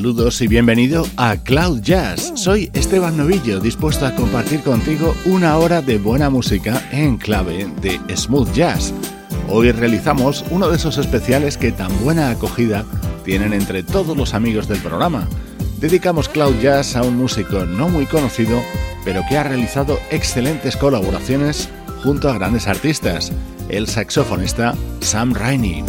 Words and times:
Saludos 0.00 0.40
y 0.40 0.48
bienvenido 0.48 1.06
a 1.18 1.36
Cloud 1.36 1.82
Jazz. 1.82 2.32
Soy 2.34 2.70
Esteban 2.72 3.18
Novillo, 3.18 3.60
dispuesto 3.60 4.06
a 4.06 4.14
compartir 4.14 4.62
contigo 4.62 5.14
una 5.26 5.58
hora 5.58 5.82
de 5.82 5.98
buena 5.98 6.30
música 6.30 6.82
en 6.90 7.18
clave 7.18 7.68
de 7.82 8.00
smooth 8.16 8.50
jazz. 8.54 8.94
Hoy 9.46 9.72
realizamos 9.72 10.42
uno 10.48 10.70
de 10.70 10.76
esos 10.76 10.96
especiales 10.96 11.58
que 11.58 11.70
tan 11.70 11.92
buena 12.02 12.30
acogida 12.30 12.86
tienen 13.26 13.52
entre 13.52 13.82
todos 13.82 14.16
los 14.16 14.32
amigos 14.32 14.68
del 14.68 14.78
programa. 14.78 15.28
Dedicamos 15.80 16.30
Cloud 16.30 16.54
Jazz 16.62 16.96
a 16.96 17.02
un 17.02 17.18
músico 17.18 17.66
no 17.66 17.90
muy 17.90 18.06
conocido, 18.06 18.58
pero 19.04 19.20
que 19.28 19.36
ha 19.36 19.42
realizado 19.42 20.00
excelentes 20.10 20.78
colaboraciones 20.78 21.68
junto 22.02 22.30
a 22.30 22.38
grandes 22.38 22.68
artistas, 22.68 23.32
el 23.68 23.86
saxofonista 23.86 24.74
Sam 25.00 25.34
Rainey. 25.34 25.84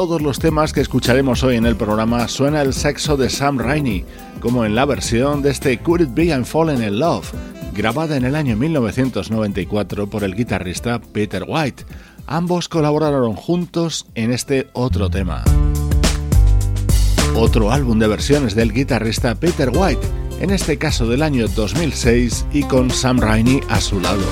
Todos 0.00 0.22
los 0.22 0.38
temas 0.38 0.72
que 0.72 0.80
escucharemos 0.80 1.42
hoy 1.42 1.56
en 1.56 1.66
el 1.66 1.76
programa 1.76 2.26
suena 2.26 2.62
el 2.62 2.72
sexo 2.72 3.18
de 3.18 3.28
Sam 3.28 3.58
Rainey, 3.58 4.02
como 4.40 4.64
en 4.64 4.74
la 4.74 4.86
versión 4.86 5.42
de 5.42 5.50
este 5.50 5.76
Could 5.76 6.00
It 6.00 6.14
Be 6.14 6.24
I'm 6.28 6.46
Falling 6.46 6.82
in 6.82 6.98
Love, 6.98 7.30
grabada 7.74 8.16
en 8.16 8.24
el 8.24 8.34
año 8.34 8.56
1994 8.56 10.06
por 10.06 10.24
el 10.24 10.34
guitarrista 10.34 11.02
Peter 11.02 11.44
White. 11.46 11.84
Ambos 12.26 12.70
colaboraron 12.70 13.34
juntos 13.34 14.06
en 14.14 14.32
este 14.32 14.68
otro 14.72 15.10
tema. 15.10 15.44
Otro 17.36 17.70
álbum 17.70 17.98
de 17.98 18.08
versiones 18.08 18.54
del 18.54 18.72
guitarrista 18.72 19.34
Peter 19.34 19.70
White, 19.70 20.08
en 20.40 20.48
este 20.48 20.78
caso 20.78 21.06
del 21.08 21.20
año 21.20 21.46
2006 21.46 22.46
y 22.54 22.62
con 22.62 22.88
Sam 22.88 23.18
Rainey 23.18 23.60
a 23.68 23.82
su 23.82 24.00
lado. 24.00 24.22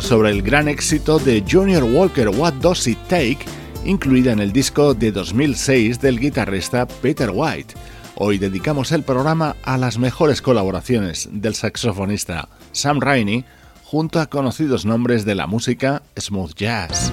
Sobre 0.00 0.30
el 0.30 0.40
gran 0.40 0.68
éxito 0.68 1.18
de 1.18 1.44
Junior 1.46 1.84
Walker 1.84 2.30
What 2.30 2.54
Does 2.54 2.86
It 2.86 2.98
Take, 3.08 3.40
incluida 3.84 4.32
en 4.32 4.40
el 4.40 4.52
disco 4.52 4.94
de 4.94 5.12
2006 5.12 6.00
del 6.00 6.18
guitarrista 6.18 6.86
Peter 6.86 7.30
White. 7.30 7.74
Hoy 8.14 8.38
dedicamos 8.38 8.90
el 8.90 9.02
programa 9.02 9.54
a 9.62 9.76
las 9.76 9.98
mejores 9.98 10.40
colaboraciones 10.40 11.28
del 11.30 11.54
saxofonista 11.54 12.48
Sam 12.72 13.00
Rainey 13.00 13.44
junto 13.84 14.18
a 14.18 14.28
conocidos 14.28 14.86
nombres 14.86 15.26
de 15.26 15.34
la 15.34 15.46
música 15.46 16.02
smooth 16.18 16.54
jazz. 16.54 17.12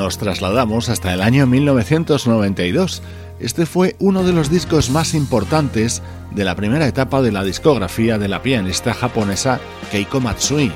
Nos 0.00 0.16
trasladamos 0.16 0.88
hasta 0.88 1.12
el 1.12 1.20
año 1.20 1.46
1992. 1.46 3.02
Este 3.38 3.66
fue 3.66 3.96
uno 3.98 4.22
de 4.22 4.32
los 4.32 4.48
discos 4.48 4.88
más 4.88 5.12
importantes 5.12 6.02
de 6.30 6.42
la 6.42 6.56
primera 6.56 6.86
etapa 6.86 7.20
de 7.20 7.30
la 7.30 7.44
discografía 7.44 8.16
de 8.16 8.26
la 8.26 8.40
pianista 8.40 8.94
japonesa 8.94 9.60
Keiko 9.90 10.18
Matsui. 10.18 10.72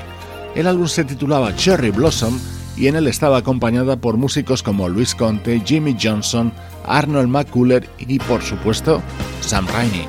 El 0.53 0.67
álbum 0.67 0.85
se 0.87 1.05
titulaba 1.05 1.55
Cherry 1.55 1.89
Blossom 1.89 2.39
y 2.77 2.85
en 2.85 2.97
él 2.97 3.07
estaba 3.07 3.37
acompañada 3.37 3.95
por 3.95 4.15
músicos 4.15 4.61
como 4.61 4.89
Luis 4.89 5.15
Conte, 5.15 5.59
Jimmy 5.65 5.97
Johnson, 5.99 6.53
Arnold 6.85 7.27
McCuller 7.27 7.89
y 7.97 8.19
por 8.19 8.43
supuesto 8.43 9.01
Sam 9.41 9.65
Rainey. 9.73 10.07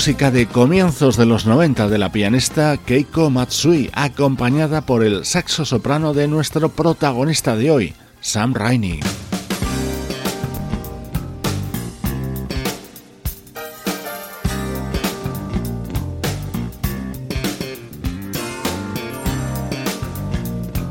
Música 0.00 0.30
de 0.30 0.46
comienzos 0.46 1.18
de 1.18 1.26
los 1.26 1.44
90 1.44 1.88
de 1.88 1.98
la 1.98 2.10
pianista 2.10 2.78
Keiko 2.78 3.28
Matsui, 3.28 3.90
acompañada 3.92 4.80
por 4.80 5.04
el 5.04 5.26
saxo 5.26 5.66
soprano 5.66 6.14
de 6.14 6.26
nuestro 6.26 6.70
protagonista 6.70 7.54
de 7.54 7.70
hoy, 7.70 7.94
Sam 8.22 8.54
Rainey. 8.54 9.00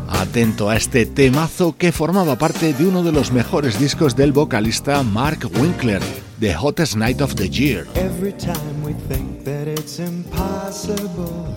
Atento 0.07 0.69
a 0.69 0.75
este 0.75 1.07
temazo 1.07 1.75
que 1.75 1.91
formaba 1.91 2.35
parte 2.35 2.75
de 2.75 2.85
uno 2.85 3.01
de 3.01 3.11
los 3.11 3.31
mejores 3.31 3.79
discos 3.79 4.15
del 4.15 4.33
vocalista 4.33 5.01
Mark 5.01 5.49
Winkler. 5.59 6.28
The 6.39 6.53
hottest 6.53 6.96
night 6.96 7.19
of 7.19 7.36
the 7.36 7.48
year. 7.50 7.86
Every 7.96 8.31
time 8.31 8.81
we 8.81 8.93
think 8.93 9.43
that 9.43 9.67
it's 9.67 10.00
impossible, 10.00 11.53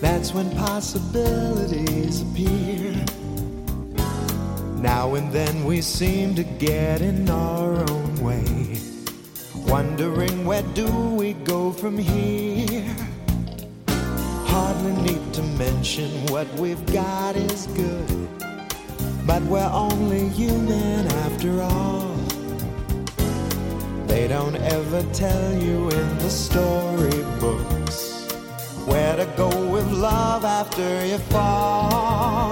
that's 0.00 0.32
when 0.32 0.50
possibilities 0.56 2.22
appear. 2.22 2.94
Now 4.80 5.16
and 5.16 5.30
then 5.30 5.64
we 5.66 5.82
seem 5.82 6.34
to 6.36 6.44
get 6.44 7.02
in 7.02 7.28
our 7.28 7.74
own 7.90 8.14
way, 8.24 8.78
wondering 9.66 10.46
where 10.46 10.62
do 10.72 10.88
we 11.14 11.34
go 11.34 11.70
from 11.70 11.98
here. 11.98 12.96
Hardly 14.46 14.92
need 15.02 15.34
to 15.34 15.42
mention 15.42 16.08
what 16.28 16.48
we've 16.54 16.86
got 16.86 17.36
is 17.36 17.66
good, 17.66 18.28
but 19.26 19.42
we're 19.42 19.70
only 19.74 20.28
human 20.30 21.06
after 21.06 21.60
all. 21.60 22.07
They 24.08 24.26
don't 24.26 24.56
ever 24.56 25.02
tell 25.12 25.54
you 25.54 25.90
in 25.90 26.18
the 26.18 26.30
storybooks 26.30 27.98
where 28.86 29.16
to 29.16 29.26
go 29.36 29.50
with 29.70 29.86
love 29.92 30.44
after 30.44 31.06
you 31.06 31.18
fall. 31.18 32.50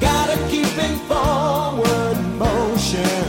Gotta 0.00 0.36
keep 0.48 0.72
in 0.86 0.96
forward 1.10 2.18
motion. 2.46 3.24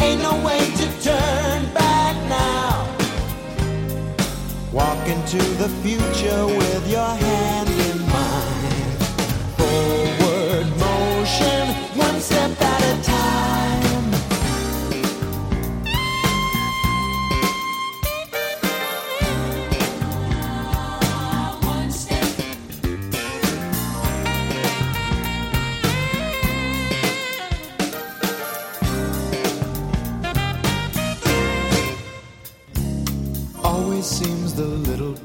Ain't 0.00 0.22
no 0.22 0.34
way 0.44 0.58
to 0.80 0.86
turn 1.00 1.72
back 1.72 2.16
now. 2.28 2.72
Walk 4.72 5.06
into 5.06 5.38
the 5.62 5.68
future 5.82 6.46
with 6.46 6.90
your 6.90 7.14
hand 7.26 7.63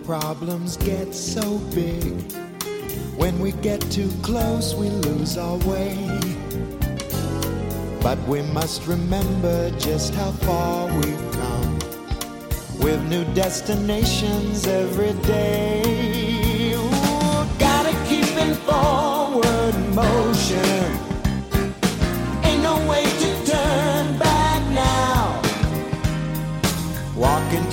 problems 0.09 0.75
get 0.77 1.13
so 1.13 1.59
big. 1.75 2.31
When 3.15 3.37
we 3.39 3.51
get 3.51 3.79
too 3.91 4.09
close, 4.23 4.73
we 4.73 4.89
lose 4.89 5.37
our 5.37 5.57
way. 5.57 5.93
But 8.01 8.17
we 8.27 8.41
must 8.41 8.87
remember 8.87 9.69
just 9.77 10.15
how 10.15 10.31
far 10.31 10.87
we've 10.87 11.31
come. 11.33 11.79
With 12.79 12.99
new 13.07 13.23
destinations 13.35 14.65
every 14.65 15.13
day. 15.27 16.73
Ooh, 16.73 17.45
gotta 17.59 17.93
keep 18.09 18.35
in 18.35 18.55
forward 18.65 19.75
motion. 19.93 21.08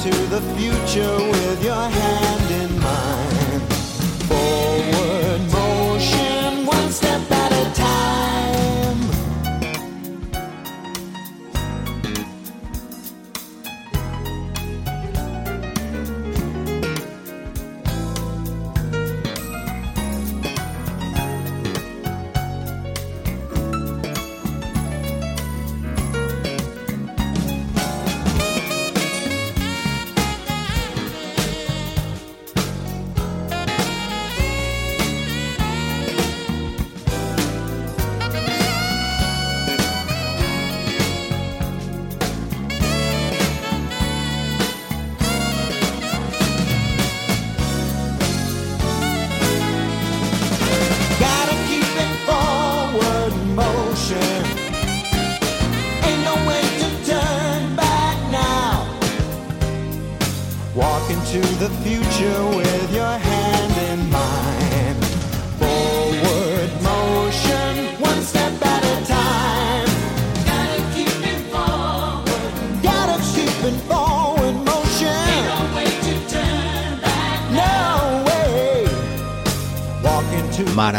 Into 0.07 0.27
the 0.27 0.41
future 0.57 1.17
with 1.17 1.65
your 1.65 1.75
hand. 1.75 2.46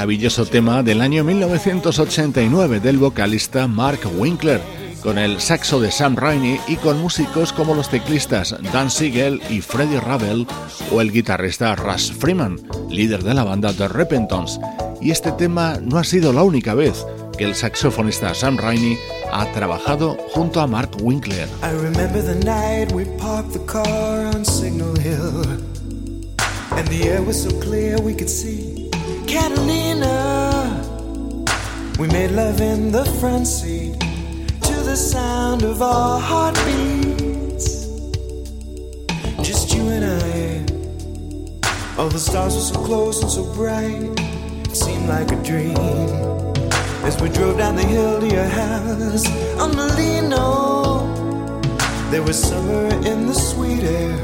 Maravilloso 0.08 0.46
tema 0.46 0.84
del 0.84 1.02
año 1.02 1.26
1989 1.26 2.80
del 2.80 2.98
vocalista 2.98 3.68
Mark 3.68 4.00
Winkler, 4.18 4.62
con 5.04 5.18
el 5.18 5.42
saxo 5.42 5.82
de 5.82 5.92
Sam 5.92 6.16
Rainey 6.16 6.62
y 6.66 6.78
con 6.78 7.02
músicos 7.02 7.52
como 7.52 7.76
los 7.76 7.90
teclistas 7.90 8.56
Dan 8.72 8.90
Siegel 8.90 9.42
y 9.50 9.60
Freddie 9.60 10.00
Ravel 10.00 10.48
o 10.94 11.02
el 11.02 11.12
guitarrista 11.12 11.76
Russ 11.76 12.14
Freeman, 12.14 12.58
líder 12.90 13.22
de 13.22 13.34
la 13.34 13.44
banda 13.44 13.74
The 13.74 13.90
Repentance. 13.90 14.62
Y 15.02 15.12
este 15.12 15.34
tema 15.34 15.78
no 15.82 15.98
ha 15.98 16.06
sido 16.06 16.32
la 16.32 16.44
única 16.44 16.74
vez 16.74 17.06
que 17.38 17.44
el 17.44 17.54
saxofonista 17.54 18.34
Sam 18.34 18.56
Rainey 18.56 18.98
ha 19.34 19.46
trabajado 19.52 20.16
junto 20.32 20.62
a 20.62 20.68
Mark 20.68 20.92
Winkler. 21.02 21.50
Catalina. 29.28 29.77
We 32.00 32.08
made 32.10 32.30
love 32.30 32.62
in 32.62 32.92
the 32.92 33.06
front 33.20 33.48
seat 33.48 34.00
to 34.00 34.76
the 34.86 34.96
sound 34.96 35.64
of 35.64 35.82
our 35.82 36.20
heartbeats. 36.20 37.88
Just 39.42 39.74
you 39.74 39.82
and 39.90 40.06
I. 40.06 41.98
All 41.98 42.08
the 42.08 42.20
stars 42.20 42.54
were 42.54 42.62
so 42.62 42.86
close 42.86 43.24
and 43.24 43.32
so 43.32 43.52
bright, 43.56 44.14
it 44.70 44.76
seemed 44.76 45.10
like 45.10 45.32
a 45.32 45.42
dream. 45.42 45.76
As 47.04 47.20
we 47.20 47.30
drove 47.30 47.58
down 47.58 47.76
the 47.76 47.84
hill 47.84 48.20
to 48.20 48.28
your 48.28 48.46
house 48.46 49.26
on 49.58 49.76
Molino, 49.76 51.02
there 52.12 52.22
was 52.22 52.38
summer 52.40 52.90
in 53.08 53.26
the 53.26 53.34
sweet 53.34 53.82
air, 53.82 54.16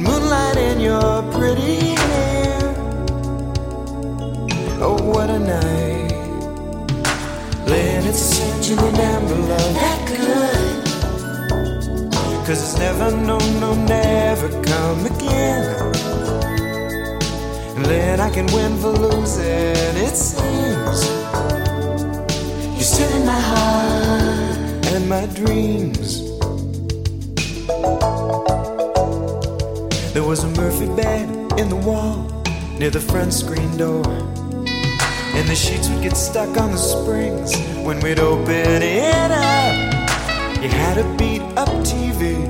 moonlight 0.00 0.56
in 0.56 0.80
your 0.80 1.22
pretty 1.30 1.94
hair. 1.94 2.74
Oh, 4.82 4.98
what 5.04 5.30
a 5.30 5.38
night. 5.38 6.15
Laying 7.66 8.06
it 8.06 8.14
such 8.14 8.70
an 8.70 8.78
envelope 8.78 9.74
that 9.74 10.06
could. 10.06 10.86
Cause 12.46 12.62
it's 12.62 12.78
never, 12.78 13.10
no, 13.10 13.38
no, 13.60 13.74
never 13.74 14.48
come 14.62 15.06
again. 15.06 15.94
And 17.76 17.84
then 17.84 18.20
I 18.20 18.30
can 18.30 18.46
win 18.54 18.78
for 18.78 18.90
losing, 18.90 19.96
it 20.06 20.14
seems. 20.14 20.98
You're 22.74 22.90
still 22.94 23.12
in 23.16 23.26
my 23.26 23.40
heart 23.40 24.86
and 24.94 25.08
my 25.08 25.26
dreams. 25.34 26.22
There 30.14 30.24
was 30.24 30.44
a 30.44 30.48
Murphy 30.60 30.86
bed 30.94 31.28
in 31.58 31.68
the 31.68 31.76
wall 31.84 32.26
near 32.78 32.90
the 32.90 33.00
front 33.00 33.34
screen 33.34 33.76
door. 33.76 34.04
And 35.36 35.46
the 35.46 35.54
sheets 35.54 35.88
would 35.90 36.02
get 36.02 36.16
stuck 36.16 36.56
on 36.56 36.70
the 36.70 36.78
springs 36.78 37.54
when 37.84 38.00
we'd 38.00 38.18
open 38.18 38.82
it 38.82 39.30
up. 39.30 40.62
You 40.62 40.70
had 40.70 40.96
a 40.96 41.04
beat 41.18 41.42
up 41.58 41.68
TV. 41.84 42.46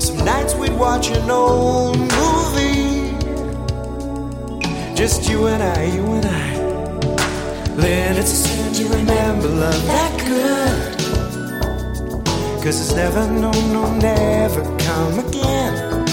Some 0.00 0.24
nights 0.24 0.54
we'd 0.54 0.72
watch 0.72 1.10
an 1.10 1.28
old 1.28 1.98
movie. 1.98 3.10
Just 4.94 5.28
you 5.28 5.48
and 5.48 5.60
I, 5.60 5.84
you 5.86 6.04
and 6.04 6.24
I. 6.24 6.50
Then 7.74 8.16
it's 8.16 8.32
a 8.32 8.36
sin 8.36 8.74
to 8.74 8.84
remember 8.96 9.48
love 9.48 9.86
that 9.88 10.12
good. 10.24 11.00
Cause 12.62 12.80
it's 12.80 12.94
never, 12.94 13.28
no, 13.28 13.50
no, 13.72 13.92
never 13.96 14.62
come 14.78 15.18
again. 15.18 16.04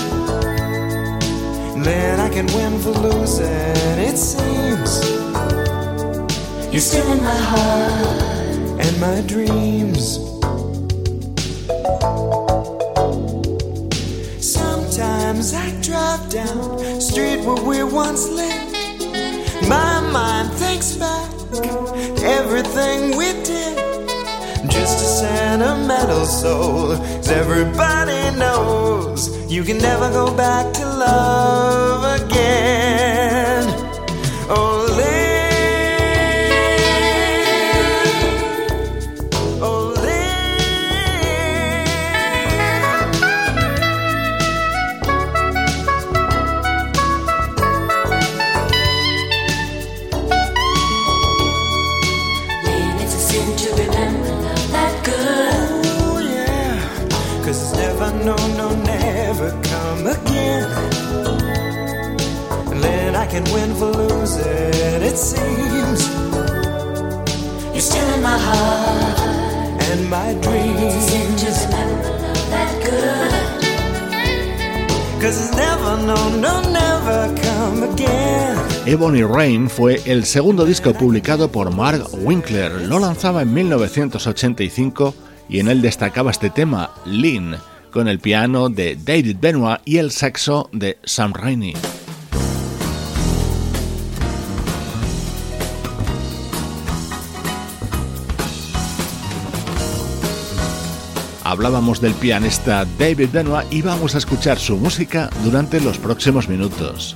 Then 1.83 2.19
I 2.19 2.29
can 2.29 2.47
win 2.47 2.79
for 2.79 2.89
losing, 2.89 3.99
it 3.99 4.17
seems. 4.17 5.16
You're 6.77 6.83
still 6.83 7.11
in 7.11 7.23
my 7.23 7.35
heart 7.35 8.85
and 8.85 9.01
my 9.01 9.21
dreams. 9.25 10.17
Sometimes 14.39 15.55
I 15.55 15.71
drive 15.81 16.29
down 16.29 17.01
street 17.01 17.39
where 17.43 17.63
we 17.63 17.83
once 17.83 18.29
lived. 18.29 18.77
My 19.67 20.01
mind 20.11 20.51
thinks 20.53 20.95
back 20.97 21.31
everything 22.21 23.17
we 23.17 23.33
did. 23.41 23.75
Just 24.69 25.01
a 25.01 25.09
sentimental 25.25 26.27
soul, 26.27 26.91
as 26.91 27.31
everybody 27.31 28.37
knows, 28.37 29.51
you 29.51 29.63
can 29.63 29.79
never 29.79 30.11
go 30.11 30.31
back 30.37 30.71
to 30.75 30.85
love 30.85 32.21
again. 32.21 33.16
Ebony 78.87 79.21
Rain 79.21 79.69
fue 79.69 80.01
el 80.05 80.23
segundo 80.23 80.63
disco 80.63 80.93
publicado 80.93 81.51
por 81.51 81.75
Mark 81.75 82.05
Winkler. 82.23 82.71
Lo 82.83 82.99
lanzaba 82.99 83.41
en 83.41 83.53
1985 83.53 85.13
y 85.49 85.59
en 85.59 85.67
él 85.67 85.81
destacaba 85.81 86.31
este 86.31 86.49
tema, 86.49 86.91
Lean, 87.03 87.57
con 87.91 88.07
el 88.07 88.19
piano 88.19 88.69
de 88.69 88.95
David 88.95 89.39
Benoit 89.41 89.81
y 89.83 89.97
el 89.97 90.11
saxo 90.11 90.69
de 90.71 90.99
Sam 91.03 91.33
Rainey. 91.33 91.73
hablábamos 101.43 102.01
del 102.01 102.13
pianista 102.13 102.85
David 102.99 103.29
Benoit 103.31 103.71
y 103.71 103.81
vamos 103.81 104.15
a 104.15 104.17
escuchar 104.17 104.59
su 104.59 104.77
música 104.77 105.29
durante 105.43 105.79
los 105.79 105.97
próximos 105.97 106.49
minutos. 106.49 107.15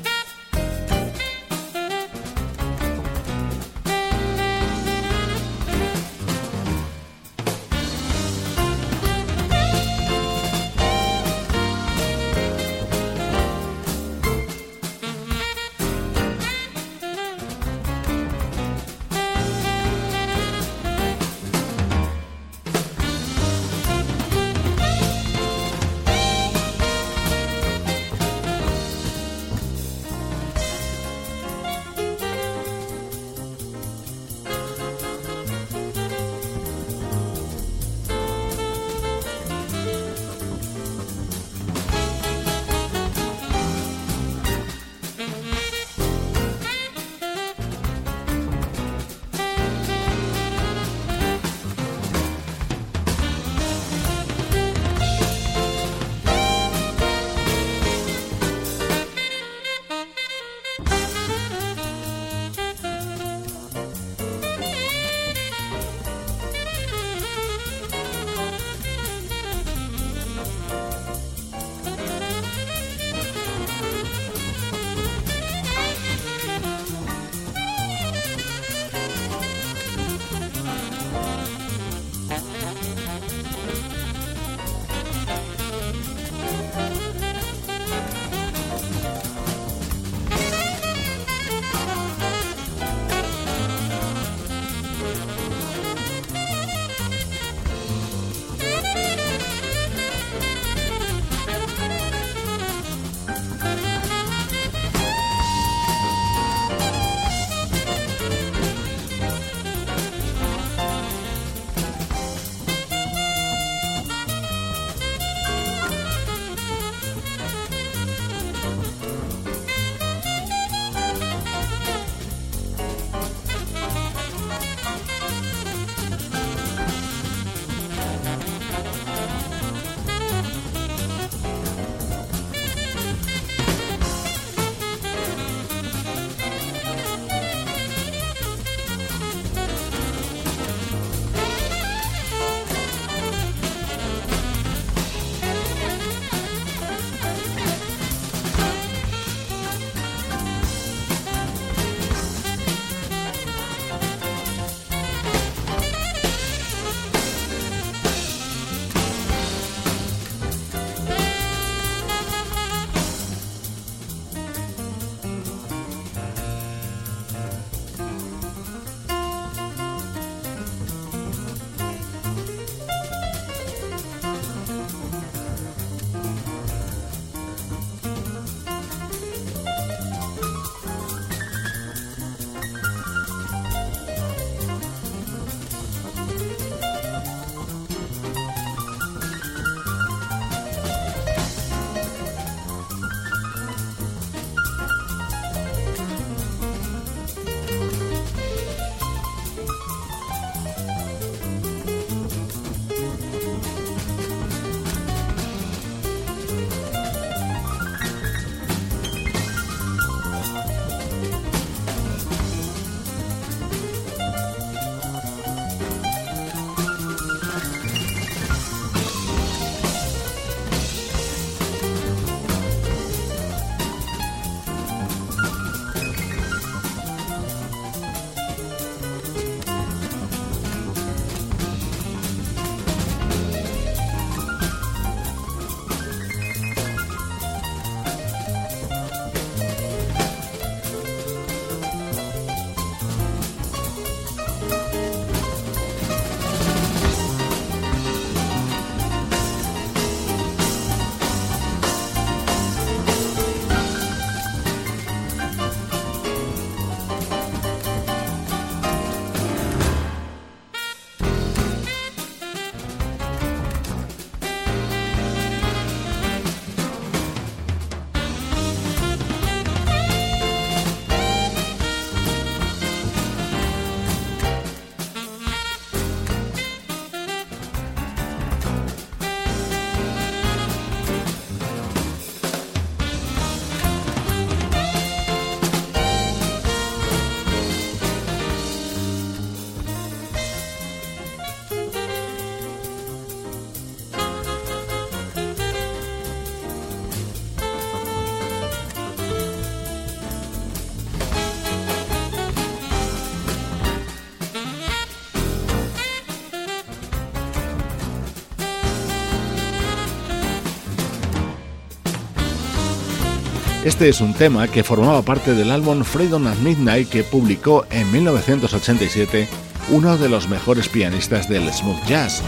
Este 313.91 314.08
es 314.08 314.21
un 314.21 314.34
tema 314.34 314.69
que 314.69 314.86
formaba 314.86 315.21
parte 315.21 315.54
del 315.54 315.69
álbum 315.69 316.06
Freedom 316.06 316.47
at 316.47 316.56
Midnight 316.60 317.10
que 317.10 317.25
publicó 317.25 317.86
en 317.91 318.10
1987 318.10 319.49
uno 319.89 320.17
de 320.17 320.30
los 320.30 320.47
mejores 320.47 320.88
pianistas 320.88 321.49
del 321.49 321.71
smooth 321.71 322.01
jazz, 322.08 322.41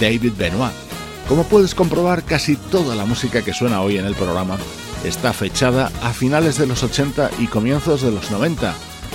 David 0.00 0.32
Benoit. 0.36 0.72
Como 1.28 1.44
puedes 1.44 1.76
comprobar, 1.76 2.24
casi 2.24 2.56
toda 2.56 2.96
la 2.96 3.04
música 3.04 3.42
que 3.42 3.54
suena 3.54 3.80
hoy 3.82 3.98
en 3.98 4.04
el 4.04 4.16
programa 4.16 4.58
está 5.04 5.32
fechada 5.32 5.92
a 6.02 6.12
finales 6.12 6.58
de 6.58 6.66
los 6.66 6.82
80 6.82 7.30
y 7.38 7.46
comienzos 7.46 8.02
de 8.02 8.10
los 8.10 8.32
90, 8.32 8.74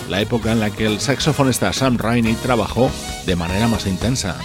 la 0.10 0.22
época 0.22 0.54
en 0.54 0.62
la 0.62 0.70
que 0.70 0.86
el 0.86 1.02
saxofonista 1.02 1.74
Sam 1.74 1.98
Rainey 1.98 2.36
trabajó 2.36 2.90
de 3.26 3.36
manera 3.36 3.68
más 3.68 3.86
intensa. 3.86 4.38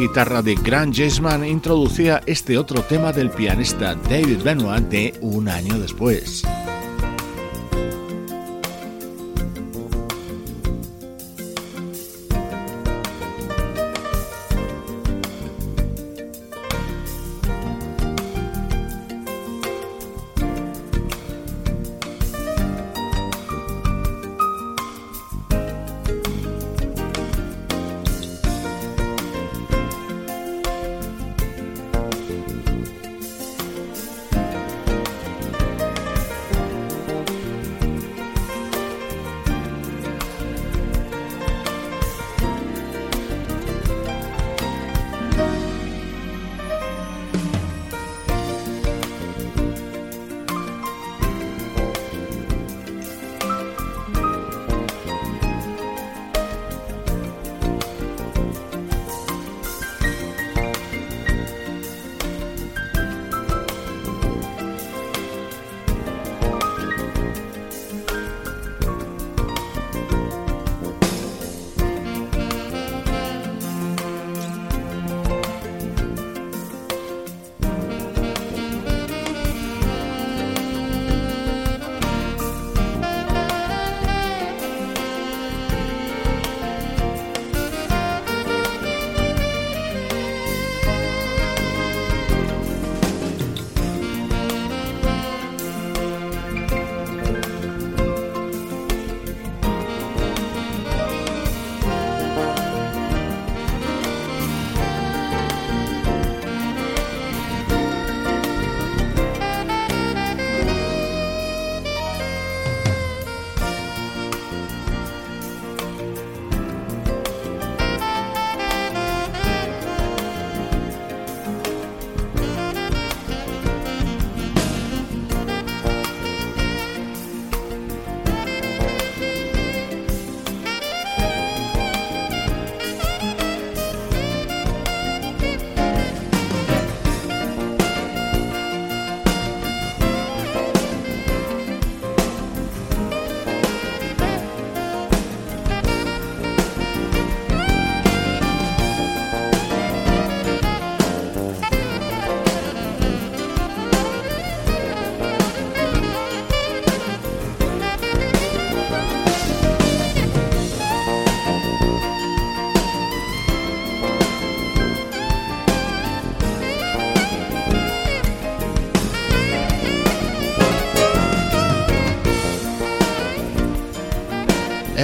Guitarra 0.00 0.40
de 0.40 0.54
Grant 0.54 0.94
Jazzman 0.94 1.44
introducía 1.44 2.22
este 2.24 2.56
otro 2.56 2.80
tema 2.80 3.12
del 3.12 3.30
pianista 3.30 3.94
David 3.94 4.42
Benoit 4.42 4.82
de 4.88 5.14
un 5.20 5.46
año 5.46 5.78
después. 5.78 6.42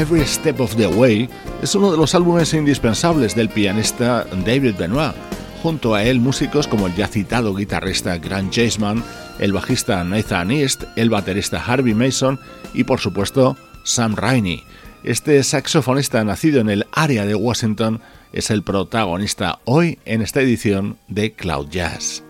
Every 0.08 0.24
Step 0.24 0.60
of 0.60 0.76
the 0.76 0.86
Way 0.86 1.28
es 1.62 1.74
uno 1.74 1.90
de 1.90 1.96
los 1.96 2.14
álbumes 2.14 2.54
indispensables 2.54 3.34
del 3.34 3.48
pianista 3.48 4.24
David 4.44 4.76
Benoit. 4.78 5.16
Junto 5.64 5.96
a 5.96 6.04
él 6.04 6.20
músicos 6.20 6.68
como 6.68 6.86
el 6.86 6.94
ya 6.94 7.08
citado 7.08 7.52
guitarrista 7.52 8.16
Grant 8.18 8.54
Jaseman, 8.54 9.02
el 9.40 9.52
bajista 9.52 10.04
Nathan 10.04 10.52
East, 10.52 10.84
el 10.94 11.10
baterista 11.10 11.60
Harvey 11.60 11.92
Mason 11.92 12.38
y 12.72 12.84
por 12.84 13.00
supuesto 13.00 13.56
Sam 13.82 14.14
Rainey. 14.14 14.62
Este 15.02 15.42
saxofonista 15.42 16.22
nacido 16.22 16.60
en 16.60 16.70
el 16.70 16.86
área 16.92 17.26
de 17.26 17.34
Washington 17.34 18.00
es 18.32 18.52
el 18.52 18.62
protagonista 18.62 19.58
hoy 19.64 19.98
en 20.04 20.22
esta 20.22 20.40
edición 20.40 20.98
de 21.08 21.32
Cloud 21.32 21.68
Jazz. 21.68 22.25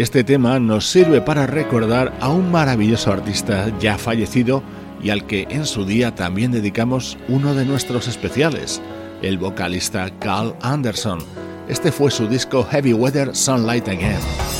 Este 0.00 0.24
tema 0.24 0.58
nos 0.58 0.88
sirve 0.88 1.20
para 1.20 1.46
recordar 1.46 2.16
a 2.20 2.30
un 2.30 2.50
maravilloso 2.50 3.12
artista 3.12 3.70
ya 3.80 3.98
fallecido 3.98 4.62
y 5.02 5.10
al 5.10 5.26
que 5.26 5.46
en 5.50 5.66
su 5.66 5.84
día 5.84 6.14
también 6.14 6.52
dedicamos 6.52 7.18
uno 7.28 7.54
de 7.54 7.66
nuestros 7.66 8.08
especiales, 8.08 8.80
el 9.20 9.36
vocalista 9.36 10.10
Carl 10.18 10.56
Anderson. 10.62 11.18
Este 11.68 11.92
fue 11.92 12.10
su 12.10 12.26
disco 12.28 12.64
Heavy 12.64 12.94
Weather 12.94 13.36
Sunlight 13.36 13.88
Again. 13.88 14.59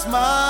smile. 0.00 0.49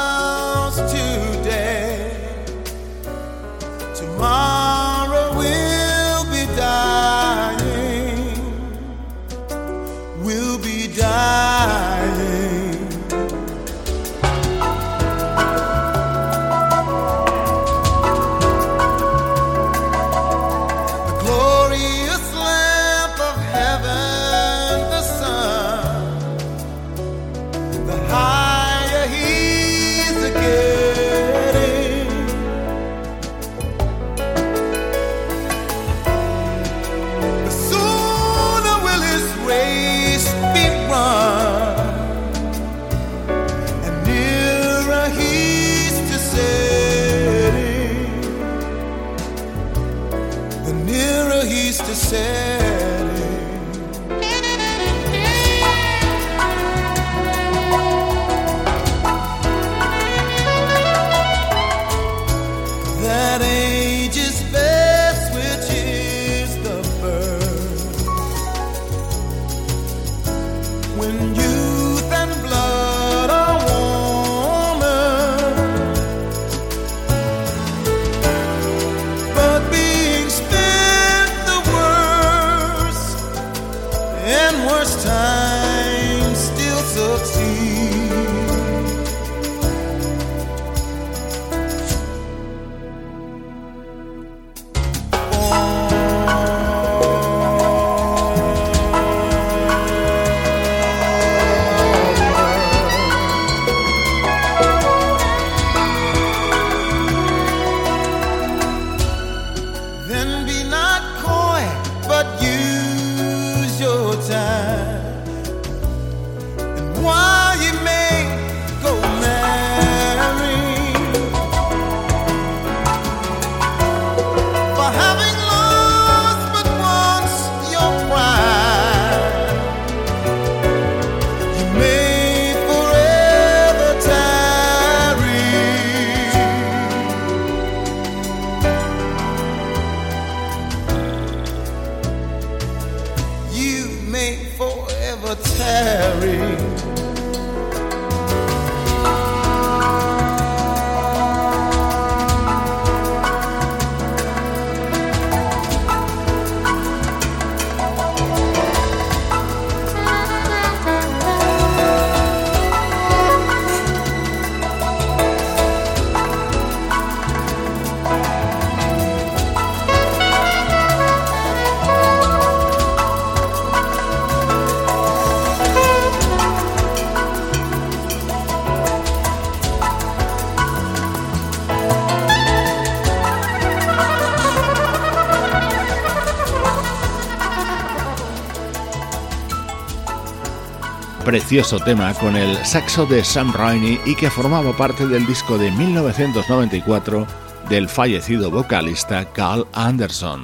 precioso 191.30 191.78
tema 191.78 192.12
con 192.14 192.34
el 192.34 192.56
saxo 192.66 193.06
de 193.06 193.22
Sam 193.22 193.52
Rainey 193.52 194.00
y 194.04 194.16
que 194.16 194.28
formaba 194.28 194.76
parte 194.76 195.06
del 195.06 195.24
disco 195.26 195.58
de 195.58 195.70
1994 195.70 197.24
del 197.68 197.88
fallecido 197.88 198.50
vocalista 198.50 199.24
Carl 199.26 199.64
Anderson. 199.72 200.42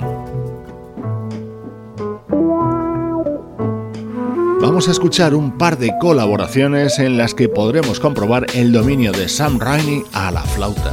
Vamos 4.61 4.87
a 4.87 4.93
escuchar 4.93 5.35
un 5.35 5.59
par 5.59 5.77
de 5.77 5.91
colaboraciones 5.99 7.01
en 7.01 7.19
las 7.19 7.35
que 7.35 7.49
podremos 7.49 7.99
comprobar 7.99 8.47
el 8.55 8.71
dominio 8.71 9.11
de 9.11 9.29
Sam 9.29 9.59
Rainey 9.59 10.05
a 10.13 10.31
la 10.31 10.43
flauta. 10.43 10.93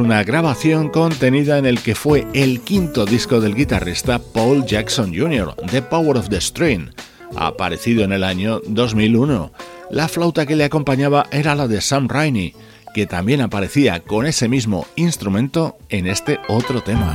Una 0.00 0.22
grabación 0.24 0.88
contenida 0.88 1.58
en 1.58 1.66
el 1.66 1.80
que 1.80 1.94
fue 1.94 2.26
el 2.34 2.60
quinto 2.60 3.04
disco 3.06 3.40
del 3.40 3.54
guitarrista 3.54 4.18
Paul 4.18 4.64
Jackson 4.64 5.14
Jr., 5.14 5.54
The 5.70 5.82
Power 5.82 6.16
of 6.16 6.28
the 6.28 6.40
String, 6.40 6.90
aparecido 7.36 8.04
en 8.04 8.12
el 8.12 8.24
año 8.24 8.60
2001. 8.66 9.52
La 9.90 10.08
flauta 10.08 10.46
que 10.46 10.56
le 10.56 10.64
acompañaba 10.64 11.26
era 11.30 11.54
la 11.54 11.66
de 11.66 11.80
Sam 11.80 12.08
Rainey, 12.08 12.54
que 12.94 13.06
también 13.06 13.40
aparecía 13.40 14.00
con 14.00 14.26
ese 14.26 14.48
mismo 14.48 14.86
instrumento 14.96 15.78
en 15.88 16.06
este 16.06 16.38
otro 16.48 16.82
tema. 16.82 17.14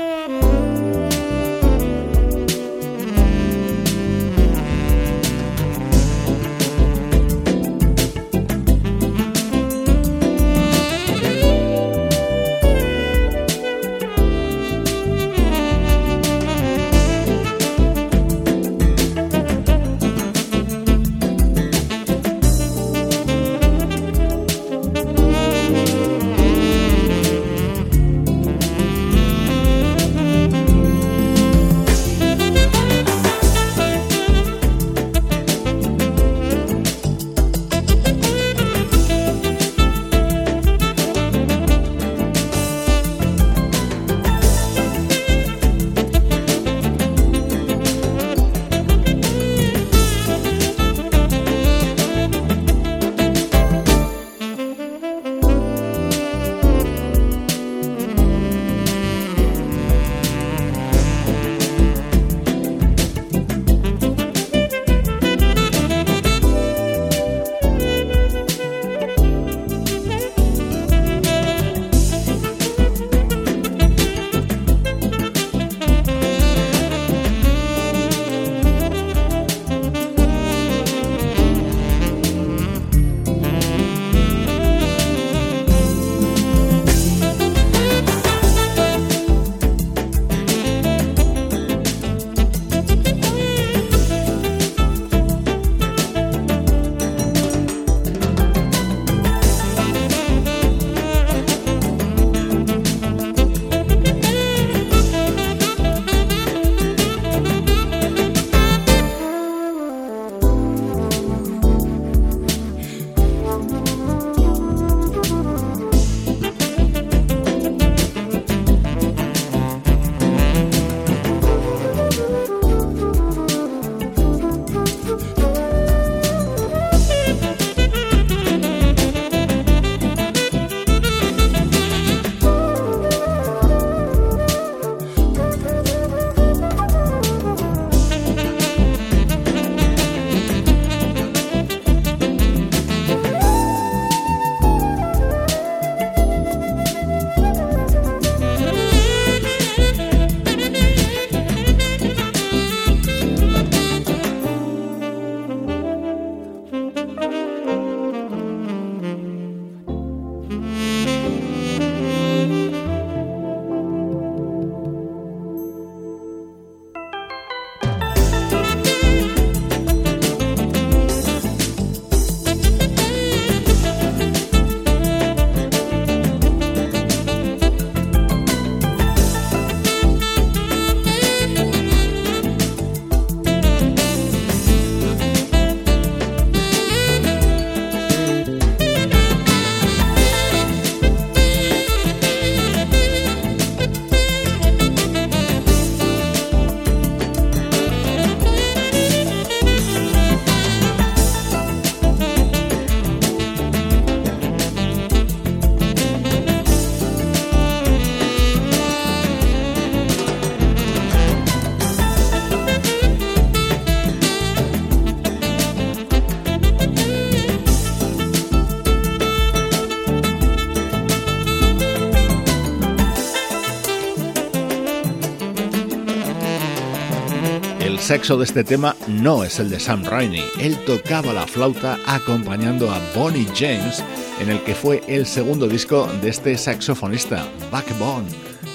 Sexo 228.11 228.35
de 228.35 228.43
este 228.43 228.65
tema 228.65 228.93
no 229.07 229.45
es 229.45 229.57
el 229.61 229.69
de 229.69 229.79
Sam 229.79 230.03
Rainey. 230.03 230.43
Él 230.59 230.77
tocaba 230.85 231.31
la 231.31 231.47
flauta 231.47 231.97
acompañando 232.05 232.91
a 232.91 232.99
Bonnie 233.15 233.47
James 233.55 234.03
en 234.41 234.49
el 234.49 234.61
que 234.63 234.75
fue 234.75 235.01
el 235.07 235.25
segundo 235.25 235.65
disco 235.65 236.09
de 236.21 236.27
este 236.27 236.57
saxofonista, 236.57 237.47
Backbone, 237.71 238.27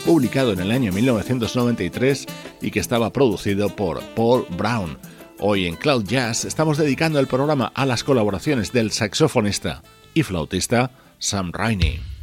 publicado 0.07 0.55
en 0.55 0.61
el 0.61 0.71
año 0.71 0.91
1993 0.91 2.25
y 2.63 2.71
que 2.71 2.81
estaba 2.81 3.13
producido 3.13 3.69
por 3.69 4.03
Paul 4.15 4.47
Brown. 4.57 4.97
Hoy 5.39 5.67
en 5.67 5.77
Cloud 5.77 6.05
Jazz 6.05 6.47
estamos 6.47 6.79
dedicando 6.79 7.21
el 7.21 7.27
programa 7.27 7.71
a 7.75 7.85
las 7.85 8.05
colaboraciones 8.05 8.73
del 8.73 8.91
saxofonista 8.91 9.83
y 10.15 10.23
flautista 10.23 10.93
Sam 11.19 11.53
Rainey. 11.53 12.16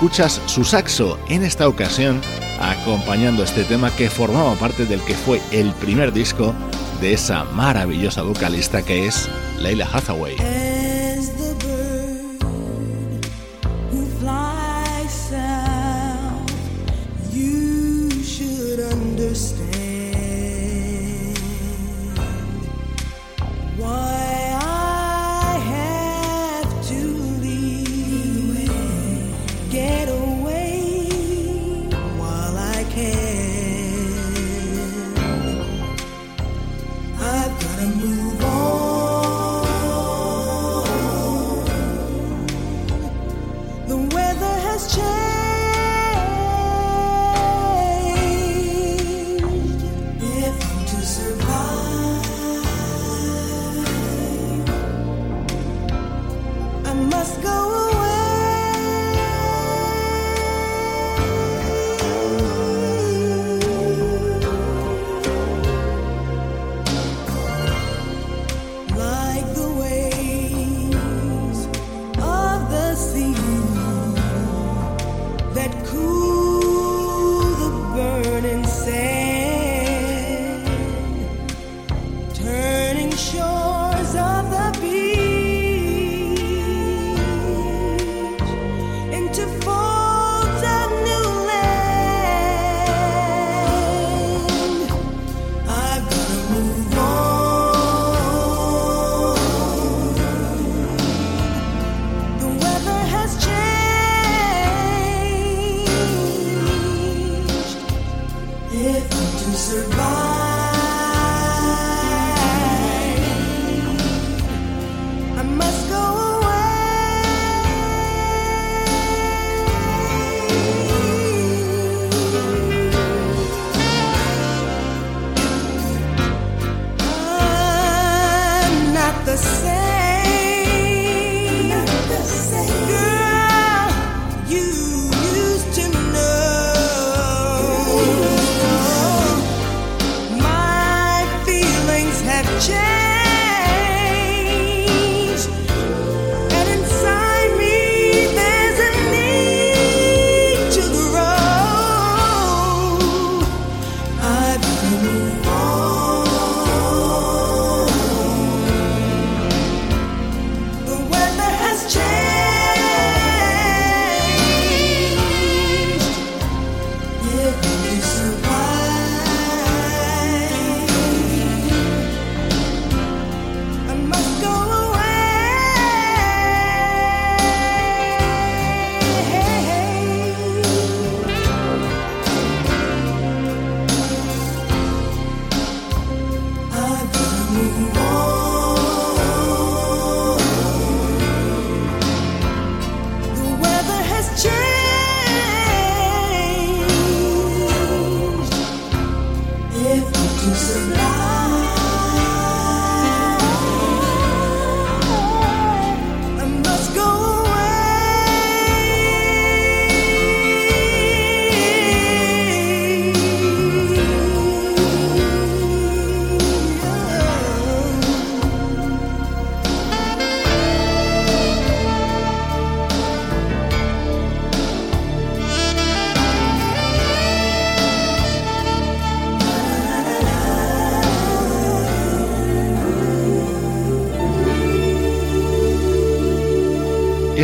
Escuchas 0.00 0.40
su 0.46 0.64
saxo, 0.64 1.18
en 1.28 1.42
esta 1.42 1.68
ocasión 1.68 2.22
acompañando 2.58 3.42
este 3.42 3.64
tema 3.64 3.94
que 3.94 4.08
formaba 4.08 4.54
parte 4.54 4.86
del 4.86 5.02
que 5.02 5.12
fue 5.12 5.42
el 5.50 5.74
primer 5.74 6.10
disco 6.10 6.54
de 7.02 7.12
esa 7.12 7.44
maravillosa 7.44 8.22
vocalista 8.22 8.82
que 8.82 9.06
es 9.06 9.28
Leila 9.58 9.86
Hathaway. 9.92 10.69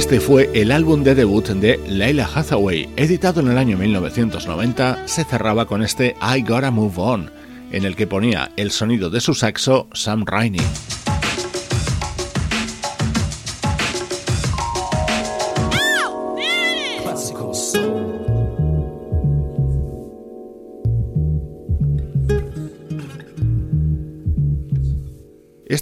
Este 0.07 0.20
fue 0.20 0.48
el 0.54 0.70
álbum 0.70 1.02
de 1.02 1.16
debut 1.16 1.48
de 1.48 1.80
Leila 1.88 2.30
Hathaway, 2.32 2.88
editado 2.94 3.40
en 3.40 3.48
el 3.48 3.59
año 3.59 3.76
1990, 3.76 5.09
se 5.09 5.24
cerraba 5.24 5.66
con 5.66 5.82
este 5.82 6.14
I 6.22 6.42
Gotta 6.42 6.70
Move 6.70 6.94
On, 6.96 7.32
en 7.72 7.84
el 7.84 7.96
que 7.96 8.07
ponía 8.07 8.52
el 8.57 8.70
sonido 8.70 9.11
de 9.11 9.20
su 9.20 9.34
saxo 9.34 9.88
Sam 9.92 10.24
Rainey. 10.24 10.64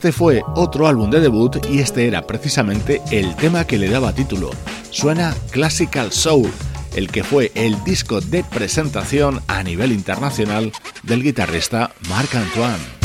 Este 0.05 0.12
fue 0.12 0.42
otro 0.55 0.86
álbum 0.86 1.09
de 1.09 1.18
debut 1.18 1.57
y 1.70 1.78
este 1.78 2.07
era 2.07 2.26
precisamente 2.26 3.00
el 3.11 3.34
tema 3.36 3.66
que 3.66 3.78
le 3.78 3.88
daba 3.88 4.12
título. 4.12 4.50
Suena 4.90 5.34
Classical 5.50 6.12
Soul, 6.12 6.50
el 6.94 7.09
que 7.09 7.24
fue 7.24 7.50
el 7.55 7.82
disco 7.84 8.20
de 8.20 8.44
presentación 8.44 9.40
a 9.48 9.62
nivel 9.62 9.92
internacional 9.92 10.72
del 11.05 11.22
guitarrista 11.22 11.90
Marc 12.11 12.34
Antoine. 12.34 13.03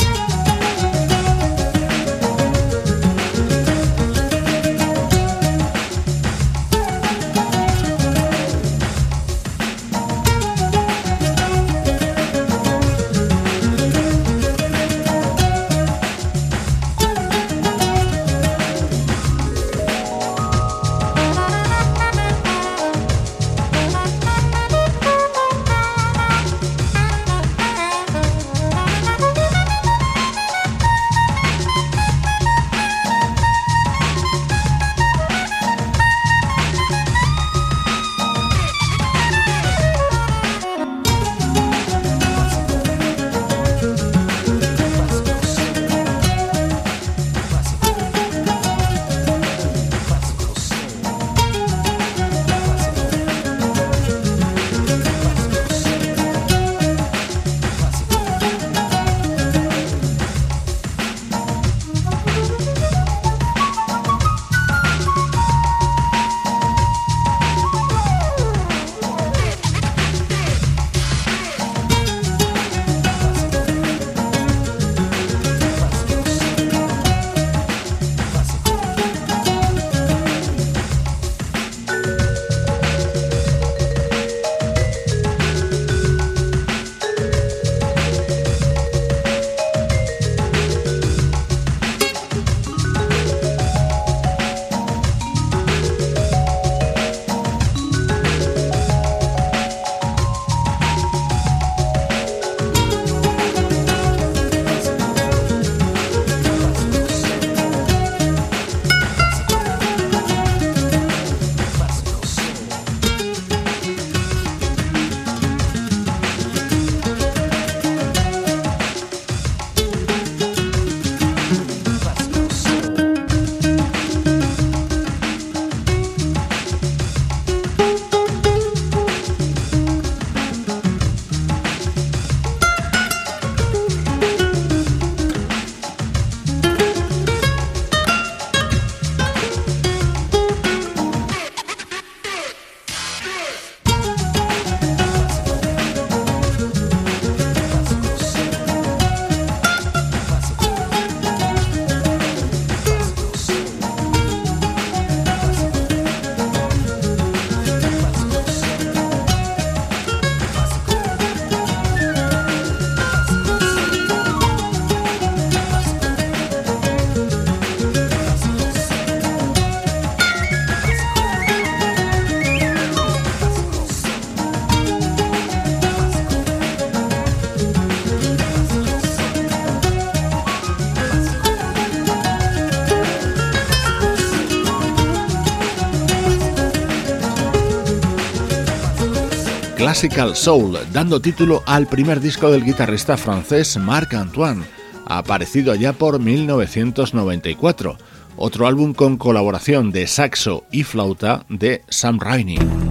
Classical 190.00 190.34
Soul, 190.34 190.78
dando 190.94 191.20
título 191.20 191.62
al 191.66 191.86
primer 191.86 192.22
disco 192.22 192.50
del 192.50 192.64
guitarrista 192.64 193.18
francés 193.18 193.76
Marc 193.76 194.14
Antoine, 194.14 194.64
aparecido 195.06 195.74
allá 195.74 195.92
por 195.92 196.22
1994, 196.22 197.98
otro 198.38 198.66
álbum 198.66 198.94
con 198.94 199.18
colaboración 199.18 199.92
de 199.92 200.08
saxo 200.08 200.64
y 200.72 200.84
flauta 200.84 201.46
de 201.50 201.84
Sam 201.90 202.18
Rainey. 202.18 202.89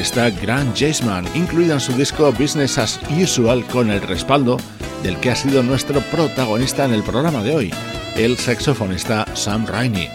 Guitarrista 0.00 0.30
Grant 0.30 0.78
Jaceman, 0.78 1.26
incluida 1.34 1.74
en 1.74 1.80
su 1.80 1.92
disco 1.92 2.32
Business 2.32 2.78
as 2.78 2.98
Usual 3.10 3.66
con 3.66 3.90
el 3.90 4.00
respaldo 4.00 4.56
del 5.02 5.18
que 5.18 5.30
ha 5.30 5.36
sido 5.36 5.62
nuestro 5.62 6.00
protagonista 6.00 6.86
en 6.86 6.94
el 6.94 7.02
programa 7.02 7.42
de 7.42 7.54
hoy, 7.54 7.74
el 8.16 8.38
saxofonista 8.38 9.26
Sam 9.34 9.66
Rainey. 9.66 10.08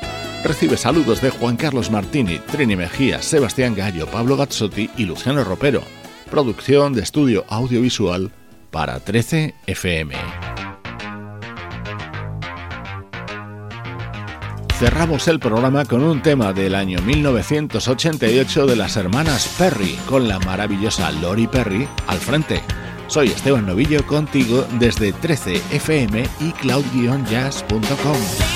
Recibe 0.44 0.76
saludos 0.76 1.22
de 1.22 1.30
Juan 1.30 1.56
Carlos 1.56 1.92
Martini, 1.92 2.40
Trini 2.40 2.76
Mejía, 2.76 3.22
Sebastián 3.22 3.76
Gallo, 3.76 4.08
Pablo 4.08 4.38
Gazzotti 4.38 4.90
y 4.98 5.06
Luciano 5.06 5.44
Ropero. 5.44 5.84
Producción 6.32 6.94
de 6.94 7.04
estudio 7.04 7.46
audiovisual 7.48 8.32
para 8.72 9.00
13 9.00 9.54
FM. 9.68 10.16
Cerramos 14.86 15.28
el 15.28 15.40
programa 15.40 15.84
con 15.84 16.04
un 16.04 16.22
tema 16.22 16.54
del 16.54 16.76
año 16.76 17.02
1988 17.02 18.68
de 18.68 18.76
las 18.76 18.98
hermanas 18.98 19.56
Perry, 19.58 19.98
con 20.06 20.28
la 20.28 20.38
maravillosa 20.38 21.12
Lori 21.12 21.48
Perry 21.48 21.88
al 22.06 22.20
frente. 22.20 22.62
Soy 23.08 23.30
Esteban 23.30 23.66
Novillo 23.66 24.06
contigo 24.06 24.64
desde 24.78 25.12
13fm 25.12 26.28
y 26.40 26.52
cloud-jazz.com. 26.52 28.55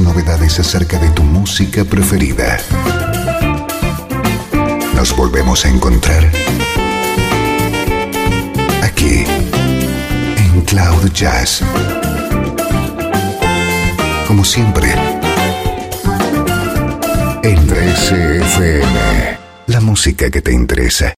novedades 0.00 0.58
acerca 0.58 0.98
de 0.98 1.10
tu 1.10 1.22
música 1.22 1.84
preferida. 1.84 2.58
Nos 4.94 5.14
volvemos 5.16 5.64
a 5.64 5.68
encontrar 5.68 6.30
aquí 8.82 9.24
en 10.36 10.60
Cloud 10.62 11.10
Jazz. 11.12 11.62
Como 14.26 14.44
siempre, 14.44 14.92
en 17.42 17.68
13FM, 17.68 19.38
la 19.66 19.80
música 19.80 20.30
que 20.30 20.40
te 20.40 20.52
interesa. 20.52 21.14